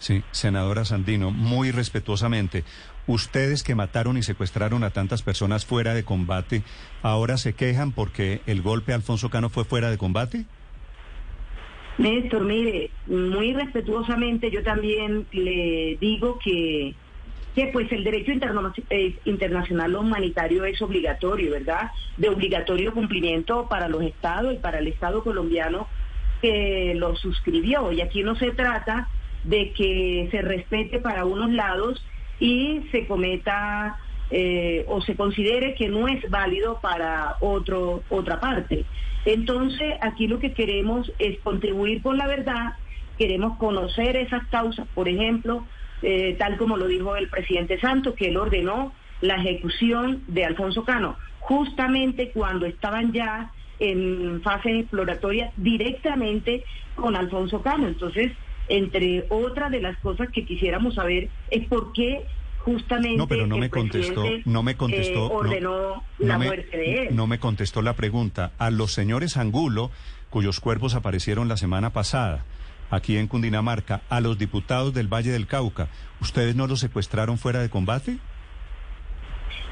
[0.00, 2.64] Sí, senadora Sandino, muy respetuosamente,
[3.06, 6.62] ustedes que mataron y secuestraron a tantas personas fuera de combate,
[7.02, 10.46] ¿ahora se quejan porque el golpe a Alfonso Cano fue fuera de combate?
[11.98, 16.94] Néstor, mire, muy respetuosamente yo también le digo que,
[17.54, 18.32] que pues el derecho
[18.88, 21.90] eh, internacional humanitario es obligatorio, ¿verdad?
[22.16, 25.88] De obligatorio cumplimiento para los estados y para el Estado colombiano
[26.40, 27.92] que lo suscribió.
[27.92, 29.06] Y aquí no se trata
[29.44, 32.04] de que se respete para unos lados
[32.38, 33.98] y se cometa
[34.30, 38.84] eh, o se considere que no es válido para otro, otra parte.
[39.24, 42.74] Entonces, aquí lo que queremos es contribuir con la verdad,
[43.18, 45.66] queremos conocer esas causas, por ejemplo,
[46.02, 50.84] eh, tal como lo dijo el presidente Santos, que él ordenó la ejecución de Alfonso
[50.84, 56.64] Cano, justamente cuando estaban ya en fases exploratorias directamente
[56.94, 57.88] con Alfonso Cano.
[57.88, 58.32] Entonces,
[58.70, 62.24] entre otras de las cosas que quisiéramos saber es por qué
[62.58, 67.16] justamente no pero no me contestó no me contestó eh, ordenó la muerte de él.
[67.16, 68.52] no me contestó la pregunta.
[68.58, 69.90] A los señores Angulo
[70.30, 72.44] cuyos cuerpos aparecieron la semana pasada
[72.90, 75.88] aquí en Cundinamarca a los diputados del Valle del Cauca
[76.20, 78.18] ustedes no los secuestraron fuera de combate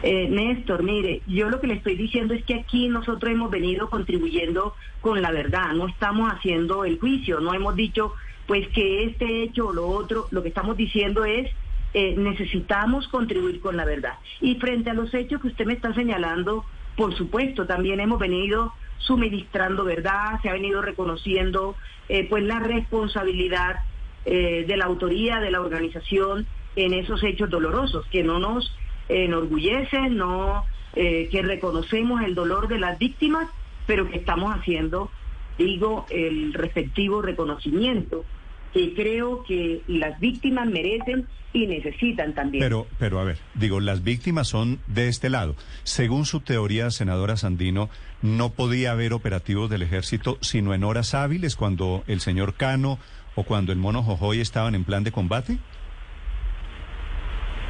[0.00, 3.90] eh, Néstor, mire, yo lo que le estoy diciendo es que aquí nosotros hemos venido
[3.90, 8.12] contribuyendo con la verdad, no estamos haciendo el juicio, no hemos dicho
[8.48, 11.48] pues que este hecho o lo otro, lo que estamos diciendo es
[11.92, 14.14] eh, necesitamos contribuir con la verdad.
[14.40, 16.64] Y frente a los hechos que usted me está señalando,
[16.96, 21.76] por supuesto, también hemos venido suministrando verdad, se ha venido reconociendo
[22.08, 23.76] eh, pues la responsabilidad
[24.24, 28.74] eh, de la autoría de la organización en esos hechos dolorosos, que no nos
[29.08, 33.48] enorgullecen, no, que reconocemos el dolor de las víctimas,
[33.86, 35.10] pero que estamos haciendo,
[35.56, 38.24] digo, el respectivo reconocimiento
[38.72, 42.62] que creo que las víctimas merecen y necesitan también.
[42.62, 45.56] Pero, pero a ver, digo, las víctimas son de este lado.
[45.82, 47.88] Según su teoría, senadora Sandino,
[48.22, 52.98] no podía haber operativos del ejército sino en horas hábiles cuando el señor Cano
[53.34, 55.58] o cuando el mono Jojoy estaban en plan de combate.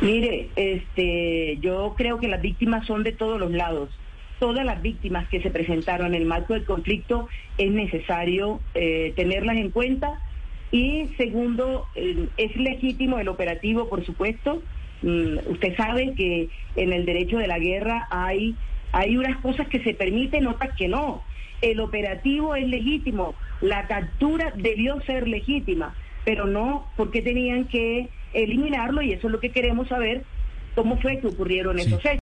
[0.01, 3.91] Mire, este, yo creo que las víctimas son de todos los lados.
[4.39, 7.29] Todas las víctimas que se presentaron en el marco del conflicto
[7.59, 10.23] es necesario eh, tenerlas en cuenta
[10.71, 14.63] y segundo, eh, es legítimo el operativo, por supuesto.
[15.03, 18.55] Mm, usted sabe que en el derecho de la guerra hay,
[18.93, 21.23] hay unas cosas que se permiten, otras que no.
[21.63, 29.03] El operativo es legítimo, la captura debió ser legítima, pero no porque tenían que eliminarlo
[29.03, 30.25] y eso es lo que queremos saber,
[30.75, 32.13] cómo fue que ocurrieron esos hechos.